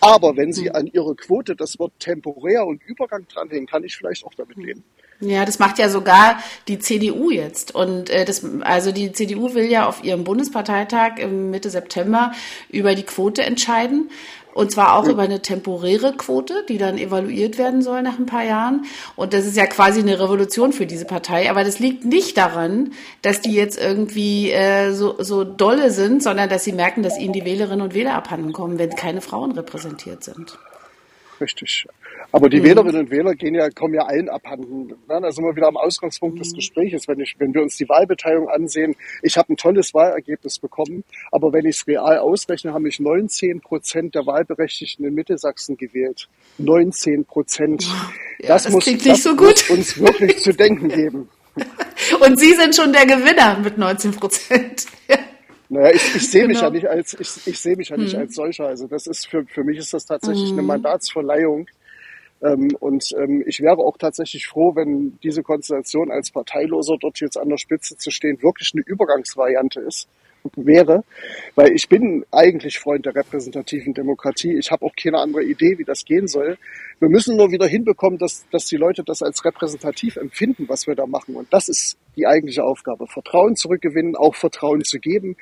[0.00, 0.76] Aber wenn Sie mhm.
[0.76, 4.82] an Ihre Quote das Wort temporär und Übergang dranhängen, kann ich vielleicht auch damit leben.
[5.22, 7.72] Ja, das macht ja sogar die CDU jetzt.
[7.74, 12.32] Und äh, das, also die CDU will ja auf ihrem Bundesparteitag im Mitte September
[12.70, 14.10] über die Quote entscheiden.
[14.54, 18.44] Und zwar auch über eine temporäre Quote, die dann evaluiert werden soll nach ein paar
[18.44, 18.84] Jahren.
[19.16, 21.50] Und das ist ja quasi eine Revolution für diese Partei.
[21.50, 26.48] Aber das liegt nicht daran, dass die jetzt irgendwie äh, so, so dolle sind, sondern
[26.48, 30.24] dass sie merken, dass ihnen die Wählerinnen und Wähler abhanden kommen, wenn keine Frauen repräsentiert
[30.24, 30.58] sind.
[31.40, 31.86] Richtig.
[32.32, 32.64] Aber die mhm.
[32.64, 34.94] Wählerinnen und Wähler gehen ja, kommen ja allen abhanden.
[35.06, 36.40] Da sind wir wieder am Ausgangspunkt mhm.
[36.40, 37.06] des Gesprächs.
[37.06, 41.52] Wenn, ich, wenn wir uns die Wahlbeteiligung ansehen, ich habe ein tolles Wahlergebnis bekommen, aber
[41.52, 46.28] wenn ich es real ausrechne, haben mich 19 Prozent der Wahlberechtigten in Mittelsachsen gewählt.
[46.58, 47.84] 19 Prozent.
[48.38, 49.68] Ja, das, das muss, nicht so gut.
[49.68, 51.28] uns wirklich zu denken geben.
[52.20, 54.86] Und Sie sind schon der Gewinner mit 19 Prozent.
[55.68, 56.52] Naja, ich, ich sehe genau.
[56.52, 58.20] mich ja nicht als ich, ich sehe mich ja nicht hm.
[58.20, 58.66] als solcher.
[58.66, 60.58] Also das ist für für mich ist das tatsächlich hm.
[60.58, 61.66] eine Mandatsverleihung
[62.42, 67.38] ähm, und ähm, ich wäre auch tatsächlich froh, wenn diese Konstellation als Parteiloser dort jetzt
[67.38, 70.08] an der Spitze zu stehen wirklich eine Übergangsvariante ist
[70.56, 71.04] wäre,
[71.54, 74.56] weil ich bin eigentlich Freund der repräsentativen Demokratie.
[74.58, 76.58] Ich habe auch keine andere Idee, wie das gehen soll.
[76.98, 80.94] Wir müssen nur wieder hinbekommen, dass, dass die Leute das als repräsentativ empfinden, was wir
[80.94, 81.36] da machen.
[81.36, 83.06] Und das ist die eigentliche Aufgabe.
[83.06, 85.36] Vertrauen zurückgewinnen, auch Vertrauen zu geben,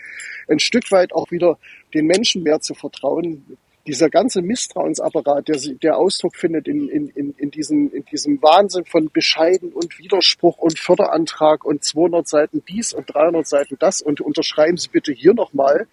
[0.48, 1.58] ein Stück weit auch wieder
[1.94, 3.56] den Menschen mehr zu vertrauen,
[3.90, 8.84] dieser ganze Misstrauensapparat, der, der Ausdruck findet in, in, in, in, diesem, in diesem Wahnsinn
[8.84, 14.20] von Bescheiden und Widerspruch und Förderantrag und 200 Seiten dies und 300 Seiten das und
[14.20, 15.88] unterschreiben Sie bitte hier nochmal,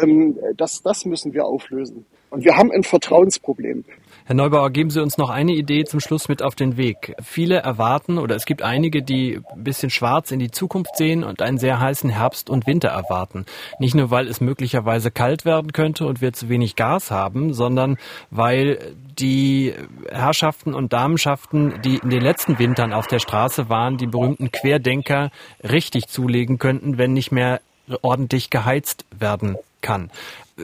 [0.00, 2.06] ähm, das, das müssen wir auflösen.
[2.30, 3.84] Und wir haben ein Vertrauensproblem.
[4.30, 7.16] Herr Neubauer, geben Sie uns noch eine Idee zum Schluss mit auf den Weg.
[7.20, 11.42] Viele erwarten oder es gibt einige, die ein bisschen schwarz in die Zukunft sehen und
[11.42, 13.44] einen sehr heißen Herbst und Winter erwarten.
[13.80, 17.98] Nicht nur, weil es möglicherweise kalt werden könnte und wir zu wenig Gas haben, sondern
[18.30, 19.74] weil die
[20.12, 25.32] Herrschaften und Damenschaften, die in den letzten Wintern auf der Straße waren, die berühmten Querdenker
[25.64, 27.60] richtig zulegen könnten, wenn nicht mehr
[28.02, 30.10] ordentlich geheizt werden kann.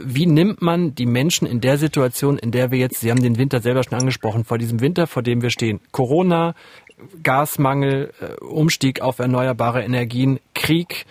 [0.05, 3.39] Wie nimmt man die Menschen in der Situation, in der wir jetzt, Sie haben den
[3.39, 6.55] Winter selber schon angesprochen, vor diesem Winter, vor dem wir stehen, Corona,
[7.23, 11.07] Gasmangel, äh, Umstieg auf erneuerbare Energien, Krieg,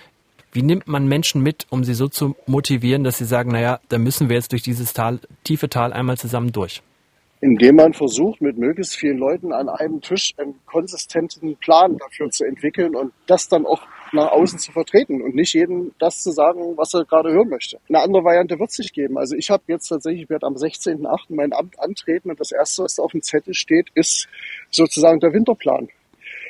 [0.56, 3.98] wie nimmt man Menschen mit, um sie so zu motivieren, dass sie sagen, naja, da
[3.98, 6.82] müssen wir jetzt durch dieses Tal, tiefe Tal einmal zusammen durch?
[7.42, 12.46] Indem man versucht, mit möglichst vielen Leuten an einem Tisch einen konsistenten Plan dafür zu
[12.46, 13.82] entwickeln und das dann auch
[14.16, 17.80] nach außen zu vertreten und nicht jedem das zu sagen, was er gerade hören möchte.
[17.88, 19.18] Eine andere Variante wird es nicht geben.
[19.18, 21.36] Also ich habe jetzt tatsächlich, ich werde am 16.8.
[21.36, 24.28] mein Amt antreten und das Erste, was auf dem Zettel steht, ist
[24.72, 25.90] sozusagen der Winterplan.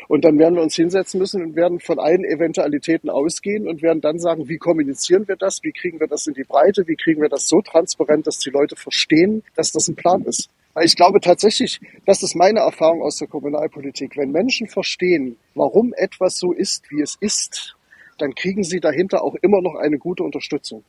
[0.08, 4.01] Und dann werden wir uns hinsetzen müssen und werden von allen Eventualitäten ausgehen und werden
[4.01, 7.21] dann sagen, wie kommunizieren wir das, wie kriegen wir das in die Breite, wie kriegen
[7.21, 10.49] wir das so transparent, dass die Leute verstehen, dass das ein Plan ist.
[10.83, 14.17] Ich glaube tatsächlich, das ist meine Erfahrung aus der Kommunalpolitik.
[14.17, 17.77] Wenn Menschen verstehen, warum etwas so ist, wie es ist,
[18.17, 20.83] dann kriegen sie dahinter auch immer noch eine gute Unterstützung.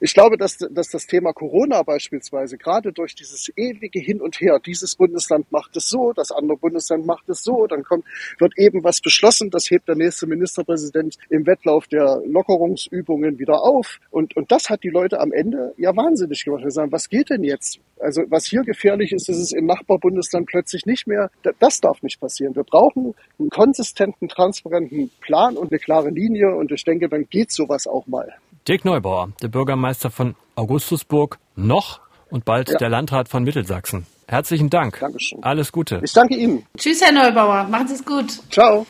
[0.00, 4.60] Ich glaube, dass, dass das Thema Corona beispielsweise gerade durch dieses ewige Hin und Her,
[4.64, 8.04] dieses Bundesland macht es so, das andere Bundesland macht es so, dann kommt,
[8.38, 13.98] wird eben was beschlossen, das hebt der nächste Ministerpräsident im Wettlauf der Lockerungsübungen wieder auf.
[14.10, 16.64] Und, und das hat die Leute am Ende ja wahnsinnig gemacht.
[16.64, 17.80] Wir sagen, was geht denn jetzt?
[17.98, 21.30] Also was hier gefährlich ist, ist es im Nachbarbundesland plötzlich nicht mehr.
[21.58, 22.56] Das darf nicht passieren.
[22.56, 26.54] Wir brauchen einen konsistenten, transparenten Plan und eine klare Linie.
[26.54, 28.34] Und ich denke, dann geht sowas auch mal.
[28.70, 31.98] Dirk Neubauer, der Bürgermeister von Augustusburg, noch
[32.30, 32.78] und bald ja.
[32.78, 34.06] der Landrat von Mittelsachsen.
[34.28, 35.00] Herzlichen Dank.
[35.00, 35.42] Dankeschön.
[35.42, 36.00] Alles Gute.
[36.04, 36.64] Ich danke Ihnen.
[36.78, 37.64] Tschüss, Herr Neubauer.
[37.64, 38.30] Machen Sie es gut.
[38.48, 38.86] Ciao.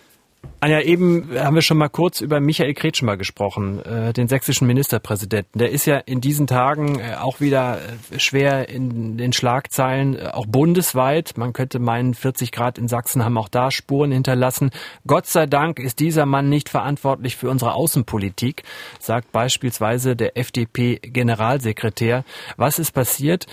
[0.63, 5.59] Anja, eben haben wir schon mal kurz über Michael Kretschmer gesprochen, äh, den sächsischen Ministerpräsidenten.
[5.59, 10.27] Der ist ja in diesen Tagen äh, auch wieder äh, schwer in den Schlagzeilen, äh,
[10.27, 11.39] auch bundesweit.
[11.39, 14.71] Man könnte meinen, 40 Grad in Sachsen haben auch da Spuren hinterlassen.
[15.07, 18.63] Gott sei Dank ist dieser Mann nicht verantwortlich für unsere Außenpolitik,
[18.99, 22.23] sagt beispielsweise der FDP-Generalsekretär.
[22.59, 23.47] Was ist passiert?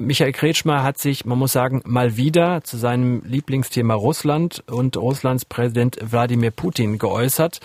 [0.00, 5.44] Michael Kretschmer hat sich, man muss sagen, mal wieder zu seinem Lieblingsthema Russland und Russlands
[5.44, 7.60] Präsident Wladimir Wladimir Putin geäußert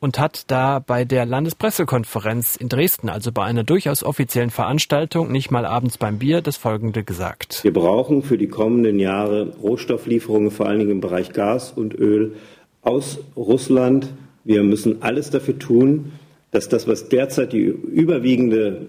[0.00, 5.52] und hat da bei der Landespressekonferenz in Dresden, also bei einer durchaus offiziellen Veranstaltung, nicht
[5.52, 7.62] mal abends beim Bier, das Folgende gesagt.
[7.62, 12.34] Wir brauchen für die kommenden Jahre Rohstofflieferungen, vor allen Dingen im Bereich Gas und Öl
[12.82, 14.08] aus Russland.
[14.42, 16.10] Wir müssen alles dafür tun,
[16.50, 18.86] dass das, was derzeit die überwiegende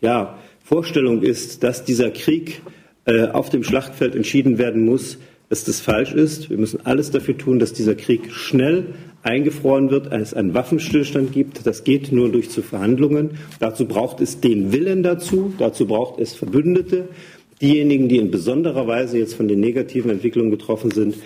[0.00, 2.62] ja, Vorstellung ist, dass dieser Krieg
[3.06, 6.50] äh, auf dem Schlachtfeld entschieden werden muss, dass das falsch ist.
[6.50, 8.86] Wir müssen alles dafür tun, dass dieser Krieg schnell
[9.22, 11.66] eingefroren wird, als es einen Waffenstillstand gibt.
[11.66, 13.30] Das geht nur durch zu Verhandlungen.
[13.58, 15.52] Dazu braucht es den Willen dazu.
[15.58, 17.08] Dazu braucht es Verbündete.
[17.60, 21.16] Diejenigen, die in besonderer Weise jetzt von den negativen Entwicklungen betroffen sind,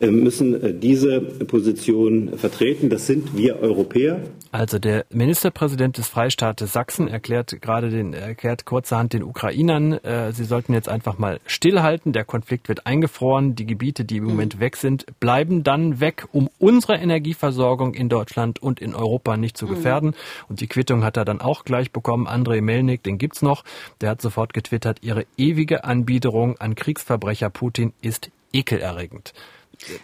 [0.00, 2.90] müssen äh, diese Position vertreten.
[2.90, 4.20] Das sind wir Europäer.
[4.50, 10.44] Also der Ministerpräsident des Freistaates Sachsen erklärt gerade den, erklärt kurzerhand den Ukrainern, äh, sie
[10.44, 12.12] sollten jetzt einfach mal stillhalten.
[12.12, 13.54] Der Konflikt wird eingefroren.
[13.54, 18.60] Die Gebiete, die im Moment weg sind, bleiben dann weg, um unsere Energieversorgung in Deutschland
[18.62, 19.70] und in Europa nicht zu mhm.
[19.70, 20.08] gefährden.
[20.10, 20.46] Mhm.
[20.50, 22.26] Und die Quittung hat er dann auch gleich bekommen.
[22.26, 23.64] André Melnik, den gibt's noch.
[24.00, 29.32] Der hat sofort getwittert, ihre ewige Anbiederung an Kriegsverbrecher Putin ist ekelerregend.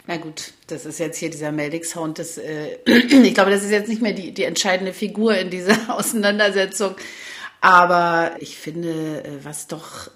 [0.06, 2.18] Na gut, das ist jetzt hier dieser Meldix-Sound.
[2.38, 6.96] äh, ich glaube, das ist jetzt nicht mehr die, die entscheidende Figur in dieser Auseinandersetzung.
[7.60, 10.10] Aber ich finde, äh, was doch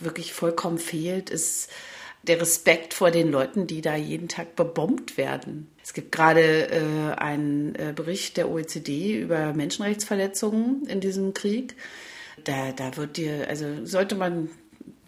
[0.00, 1.68] wirklich vollkommen fehlt, ist
[2.22, 5.68] der Respekt vor den Leuten, die da jeden Tag bebombt werden.
[5.82, 11.74] Es gibt gerade äh, einen äh, Bericht der OECD über Menschenrechtsverletzungen in diesem Krieg.
[12.44, 14.50] Da, da wird dir, also sollte man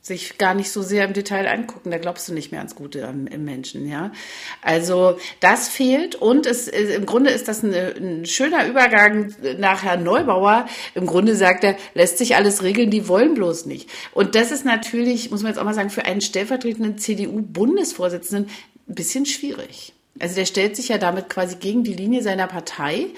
[0.04, 1.90] sich gar nicht so sehr im Detail angucken.
[1.90, 4.12] Da glaubst du nicht mehr ans Gute im, Menschen, ja.
[4.60, 10.04] Also das fehlt und es im Grunde ist das eine, ein schöner Übergang nach Herrn
[10.04, 10.66] Neubauer.
[10.94, 13.88] Im Grunde sagt er, lässt sich alles regeln, die wollen bloß nicht.
[14.12, 18.50] Und das ist natürlich, muss man jetzt auch mal sagen, für einen stellvertretenden CDU-Bundesvorsitzenden
[18.86, 19.93] ein bisschen schwierig.
[20.20, 23.08] Also der stellt sich ja damit quasi gegen die Linie seiner Partei,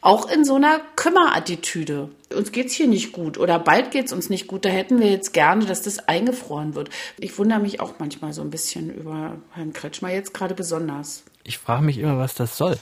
[0.00, 2.08] auch in so einer Kümmerattitüde.
[2.34, 4.64] Uns geht's hier nicht gut oder bald geht's uns nicht gut.
[4.64, 6.90] Da hätten wir jetzt gerne, dass das eingefroren wird.
[7.18, 11.22] Ich wundere mich auch manchmal so ein bisschen über Herrn Kretschmer jetzt gerade besonders.
[11.44, 12.76] Ich frage mich immer, was das soll.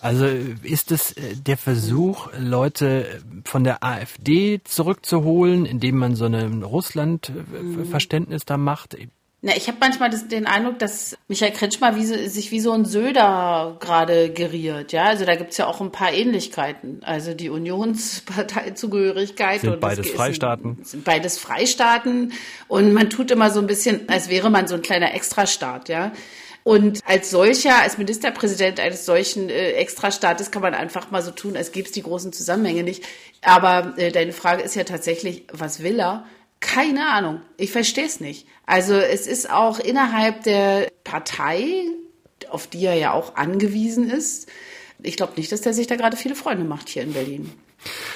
[0.00, 0.26] Also
[0.62, 8.44] ist es äh, der Versuch, Leute von der AfD zurückzuholen, indem man so ein Russland-Verständnis
[8.46, 8.96] da macht?
[9.42, 12.84] Na, ich habe manchmal das, den Eindruck, dass Michael Kretschmer wie sich wie so ein
[12.84, 14.92] Söder gerade geriert.
[14.92, 17.00] Ja, also da gibt's ja auch ein paar Ähnlichkeiten.
[17.02, 20.84] Also die Unionsparteizugehörigkeit sind und beides Freistaaten.
[20.84, 22.34] Sind beides Freistaaten
[22.68, 25.88] und man tut immer so ein bisschen, als wäre man so ein kleiner Extrastaat.
[25.88, 26.12] Ja.
[26.62, 31.56] Und als solcher, als Ministerpräsident eines solchen äh, Extrastaates kann man einfach mal so tun,
[31.56, 33.04] als gäbe es die großen Zusammenhänge nicht.
[33.40, 36.26] Aber äh, deine Frage ist ja tatsächlich, was will er?
[36.60, 37.40] Keine Ahnung.
[37.56, 38.46] Ich verstehe es nicht.
[38.66, 41.86] Also es ist auch innerhalb der Partei,
[42.50, 44.48] auf die er ja auch angewiesen ist.
[45.02, 47.52] Ich glaube nicht, dass der sich da gerade viele Freunde macht hier in Berlin.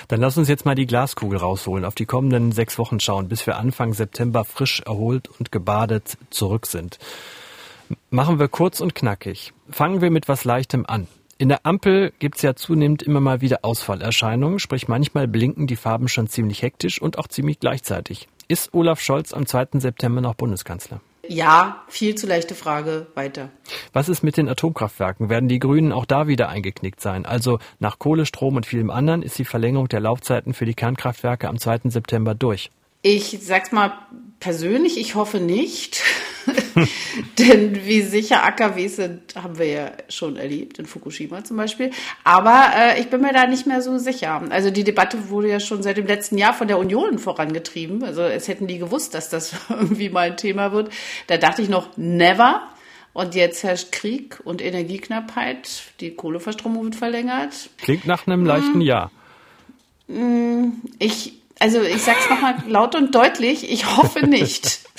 [0.09, 3.47] Dann lass uns jetzt mal die Glaskugel rausholen, auf die kommenden sechs Wochen schauen, bis
[3.47, 6.99] wir Anfang September frisch erholt und gebadet zurück sind.
[8.11, 9.53] Machen wir kurz und knackig.
[9.71, 11.09] Fangen wir mit was Leichtem an.
[11.37, 16.09] In der Ampel gibt's ja zunehmend immer mal wieder Ausfallerscheinungen, sprich manchmal blinken die Farben
[16.09, 18.29] schon ziemlich hektisch und auch ziemlich gleichzeitig.
[18.47, 19.81] Ist Olaf Scholz am 2.
[19.81, 21.01] September noch Bundeskanzler?
[21.27, 23.07] Ja, viel zu leichte Frage.
[23.15, 23.49] Weiter.
[23.95, 25.31] Was ist mit den Atomkraftwerken?
[25.31, 27.25] Werden die Grünen auch da wieder eingeknickt sein?
[27.25, 31.49] Also nach Kohle, Strom und vielem anderen ist die Verlängerung der Laufzeiten für die Kernkraftwerke
[31.49, 31.89] am 2.
[31.89, 32.71] September durch.
[33.07, 33.93] Ich sag's mal
[34.41, 36.03] persönlich, ich hoffe nicht.
[37.39, 41.91] Denn wie sicher AKWs sind, haben wir ja schon erlebt, in Fukushima zum Beispiel.
[42.25, 44.41] Aber äh, ich bin mir da nicht mehr so sicher.
[44.49, 48.03] Also die Debatte wurde ja schon seit dem letzten Jahr von der Union vorangetrieben.
[48.05, 50.91] Also es hätten die gewusst, dass das irgendwie mal ein Thema wird.
[51.27, 52.63] Da dachte ich noch, never.
[53.13, 55.83] Und jetzt herrscht Krieg und Energieknappheit.
[56.01, 57.69] Die Kohleverstromung wird verlängert.
[57.77, 58.81] Klingt nach einem leichten hm.
[58.81, 59.11] Ja.
[60.09, 64.81] Hm, ich, also ich sag's nochmal laut und deutlich, ich hoffe nicht.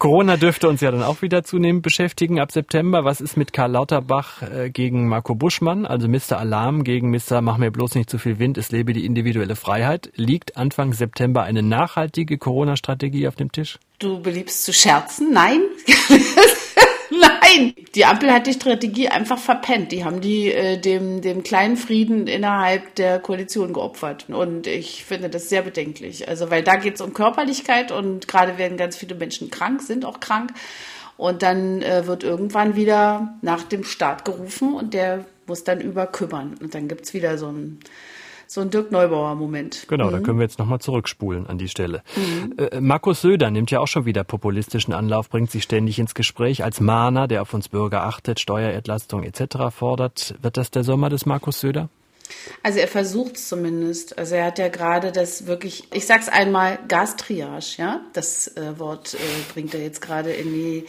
[0.00, 3.04] Corona dürfte uns ja dann auch wieder zunehmend beschäftigen ab September.
[3.04, 6.38] Was ist mit Karl Lauterbach äh, gegen Marco Buschmann, also Mr.
[6.38, 7.42] Alarm gegen Mr.
[7.42, 10.10] Mach mir bloß nicht zu viel Wind, es lebe die individuelle Freiheit?
[10.14, 13.78] Liegt Anfang September eine nachhaltige Corona-Strategie auf dem Tisch?
[13.98, 15.34] Du beliebst zu scherzen?
[15.34, 15.60] Nein?
[17.42, 19.92] Nein, die Ampel hat die Strategie einfach verpennt.
[19.92, 24.26] Die haben die äh, dem, dem kleinen Frieden innerhalb der Koalition geopfert.
[24.28, 26.28] Und ich finde das sehr bedenklich.
[26.28, 30.04] Also, weil da geht es um Körperlichkeit und gerade werden ganz viele Menschen krank, sind
[30.04, 30.52] auch krank.
[31.16, 36.56] Und dann äh, wird irgendwann wieder nach dem Staat gerufen und der muss dann überkümmern.
[36.60, 37.80] Und dann gibt's wieder so ein
[38.50, 39.86] so ein Dirk Neubauer-Moment.
[39.86, 40.10] Genau, mhm.
[40.10, 42.02] da können wir jetzt nochmal zurückspulen an die Stelle.
[42.16, 42.54] Mhm.
[42.58, 46.64] Äh, Markus Söder nimmt ja auch schon wieder populistischen Anlauf, bringt sich ständig ins Gespräch
[46.64, 49.70] als Mahner, der auf uns Bürger achtet, Steuerentlastung etc.
[49.70, 50.34] fordert.
[50.42, 51.90] Wird das der Sommer des Markus Söder?
[52.64, 54.18] Also er versucht es zumindest.
[54.18, 58.00] Also er hat ja gerade das wirklich, ich sag's einmal, Gastriage, ja.
[58.14, 59.18] Das äh, Wort äh,
[59.52, 60.86] bringt er jetzt gerade in die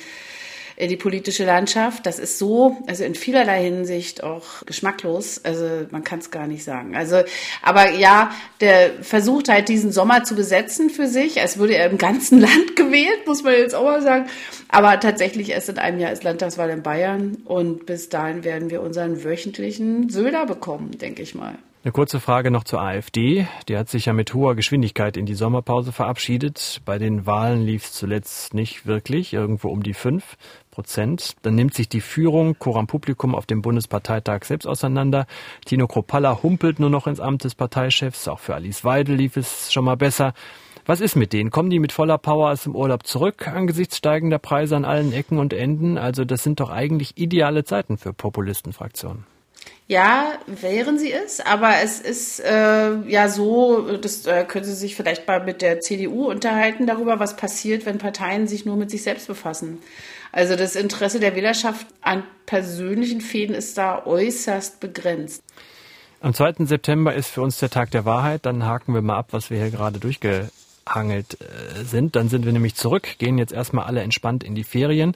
[0.80, 2.06] die politische Landschaft.
[2.06, 5.44] Das ist so, also in vielerlei Hinsicht auch geschmacklos.
[5.44, 6.96] Also man kann es gar nicht sagen.
[6.96, 7.24] Also,
[7.62, 11.98] aber ja, der versucht halt diesen Sommer zu besetzen für sich, als würde er im
[11.98, 14.28] ganzen Land gewählt, muss man jetzt auch mal sagen.
[14.70, 18.82] Aber tatsächlich erst in einem Jahr ist Landtagswahl in Bayern und bis dahin werden wir
[18.82, 21.58] unseren wöchentlichen Söder bekommen, denke ich mal.
[21.84, 23.48] Eine kurze Frage noch zur AfD.
[23.68, 26.80] Die hat sich ja mit hoher Geschwindigkeit in die Sommerpause verabschiedet.
[26.86, 30.38] Bei den Wahlen lief es zuletzt nicht wirklich, irgendwo um die fünf
[30.72, 31.36] Prozent.
[31.44, 35.28] Dann nimmt sich die Führung Coram Publikum auf dem Bundesparteitag selbst auseinander.
[35.66, 38.28] Tino Kropalla humpelt nur noch ins Amt des Parteichefs.
[38.28, 40.34] Auch für Alice Weidel lief es schon mal besser.
[40.86, 41.52] Was ist mit denen?
[41.52, 45.38] Kommen die mit voller Power aus dem Urlaub zurück angesichts steigender Preise an allen Ecken
[45.38, 45.98] und Enden?
[45.98, 49.26] Also das sind doch eigentlich ideale Zeiten für Populistenfraktionen.
[49.88, 54.96] Ja, wären sie es, aber es ist äh, ja so, das äh, können Sie sich
[54.96, 59.04] vielleicht mal mit der CDU unterhalten darüber, was passiert, wenn Parteien sich nur mit sich
[59.04, 59.80] selbst befassen.
[60.32, 65.44] Also das Interesse der Wählerschaft an persönlichen Fäden ist da äußerst begrenzt.
[66.22, 66.66] Am 2.
[66.66, 68.46] September ist für uns der Tag der Wahrheit.
[68.46, 72.16] Dann haken wir mal ab, was wir hier gerade durchgehangelt äh, sind.
[72.16, 75.16] Dann sind wir nämlich zurück, gehen jetzt erstmal alle entspannt in die Ferien.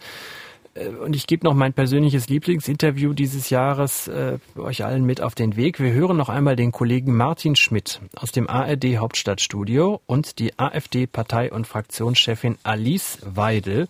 [0.75, 5.35] Äh, und ich gebe noch mein persönliches Lieblingsinterview dieses Jahres äh, euch allen mit auf
[5.35, 5.79] den Weg.
[5.79, 11.51] Wir hören noch einmal den Kollegen Martin Schmidt aus dem ARD Hauptstadtstudio und die AfD-Partei-
[11.51, 13.87] und Fraktionschefin Alice Weidel.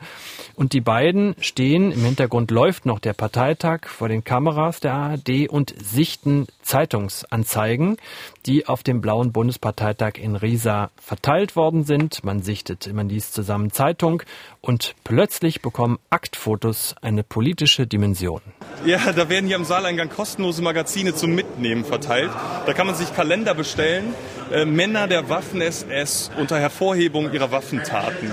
[0.56, 5.50] Und die beiden stehen, im Hintergrund läuft noch der Parteitag vor den Kameras der ARD
[5.50, 7.98] und sichten Zeitungsanzeigen,
[8.45, 12.23] die auf dem blauen Bundesparteitag in Riesa verteilt worden sind.
[12.23, 14.23] Man sichtet, man liest zusammen Zeitung
[14.62, 18.41] und plötzlich bekommen Aktfotos eine politische Dimension.
[18.86, 22.31] Ja, da werden hier am Saaleingang kostenlose Magazine zum Mitnehmen verteilt.
[22.65, 24.13] Da kann man sich Kalender bestellen.
[24.51, 28.31] Äh, Männer der Waffen-SS unter Hervorhebung ihrer Waffentaten.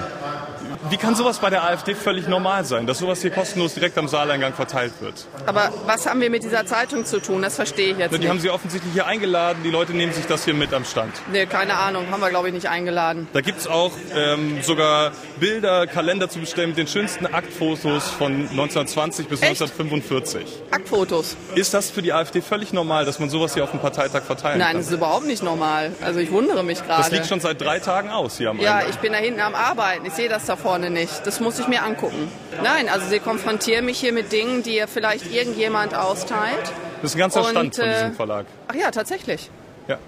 [0.90, 4.08] Wie kann sowas bei der AfD völlig normal sein, dass sowas hier kostenlos direkt am
[4.08, 5.26] Saaleingang verteilt wird?
[5.46, 7.40] Aber was haben wir mit dieser Zeitung zu tun?
[7.42, 8.28] Das verstehe ich jetzt die nicht.
[8.28, 9.62] haben sie offensichtlich hier eingeladen.
[9.64, 11.12] Die Leute nehmen sich das hier mit am Stand.
[11.30, 13.28] Nee, keine Ahnung, haben wir glaube ich nicht eingeladen.
[13.32, 19.28] Da gibt's auch ähm, sogar Bilder, Kalender zu bestellen mit den schönsten Aktfotos von 1920
[19.28, 19.50] bis Echt?
[19.62, 20.44] 1945.
[20.72, 21.36] Aktfotos.
[21.54, 24.58] Ist das für die AfD völlig normal, dass man sowas hier auf dem Parteitag verteilen
[24.58, 24.76] Nein, kann?
[24.78, 25.92] das ist überhaupt nicht normal.
[26.00, 27.14] Also ich wundere mich Das gerade.
[27.14, 28.90] liegt schon seit drei Tagen aus hier am Ja, Eingang.
[28.90, 30.06] ich bin da hinten am Arbeiten.
[30.06, 31.26] Ich sehe das da vorne nicht.
[31.26, 32.30] Das muss ich mir angucken.
[32.62, 36.72] Nein, also Sie konfrontieren mich hier mit Dingen, die vielleicht irgendjemand austeilt.
[37.00, 38.46] Das ist ein ganzer Und, Stand von äh, diesem Verlag.
[38.68, 39.50] Ach ja, tatsächlich.
[39.88, 39.98] Ja.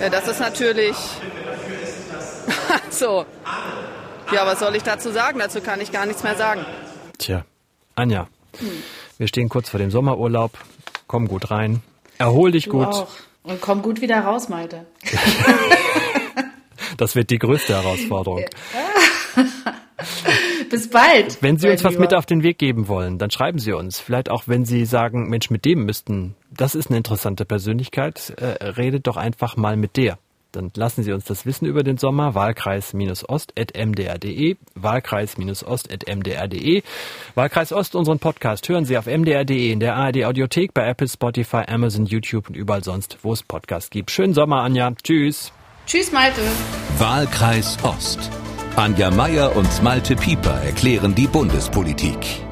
[0.00, 0.96] Ja, das ist natürlich.
[2.90, 3.26] so.
[4.32, 5.38] Ja, was soll ich dazu sagen?
[5.38, 6.64] Dazu kann ich gar nichts mehr sagen.
[7.18, 7.44] Tja,
[7.96, 8.28] Anja,
[9.18, 10.52] wir stehen kurz vor dem Sommerurlaub.
[11.06, 11.82] Komm gut rein.
[12.18, 12.86] Erhol dich Du gut.
[12.86, 13.08] auch.
[13.42, 14.86] Und komm gut wieder raus, Malte.
[17.00, 18.44] Das wird die größte Herausforderung.
[20.70, 21.38] Bis bald.
[21.40, 22.02] Wenn Sie uns was Lieber.
[22.02, 23.98] mit auf den Weg geben wollen, dann schreiben Sie uns.
[23.98, 28.62] Vielleicht auch, wenn Sie sagen, Mensch, mit dem müssten, das ist eine interessante Persönlichkeit, äh,
[28.62, 30.18] redet doch einfach mal mit der.
[30.52, 32.34] Dann lassen Sie uns das wissen über den Sommer.
[32.34, 34.56] Wahlkreis-ost.mdr.de.
[34.74, 36.82] Wahlkreis-ost.mdr.de.
[37.34, 41.62] Wahlkreis Ost, unseren Podcast hören Sie auf mdr.de, in der ARD Audiothek, bei Apple, Spotify,
[41.66, 44.10] Amazon, YouTube und überall sonst, wo es Podcasts gibt.
[44.10, 44.92] Schönen Sommer, Anja.
[45.02, 45.54] Tschüss.
[45.90, 46.40] Tschüss, Malte.
[46.98, 48.30] Wahlkreis Ost.
[48.76, 52.44] Anja Meier und Malte Pieper erklären die Bundespolitik.